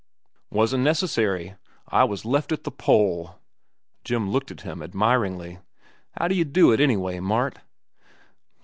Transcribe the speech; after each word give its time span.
"Wasn't 0.49 0.83
necessary. 0.83 1.57
I 1.89 2.05
was 2.05 2.25
left 2.25 2.51
at 2.51 2.63
the 2.63 2.71
pole." 2.71 3.35
Jim 4.03 4.31
looked 4.31 4.49
at 4.49 4.61
him 4.61 4.81
admiringly. 4.81 5.59
"How 6.17 6.27
d'ye 6.27 6.41
do 6.41 6.71
it, 6.71 6.79
anyway, 6.79 7.19
Mart?" 7.19 7.59